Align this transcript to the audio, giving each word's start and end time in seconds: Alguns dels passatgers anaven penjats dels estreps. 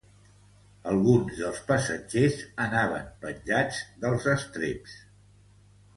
Alguns 0.93 1.35
dels 1.41 1.59
passatgers 1.67 2.39
anaven 2.65 3.07
penjats 3.27 3.85
dels 4.07 4.29
estreps. 4.37 4.97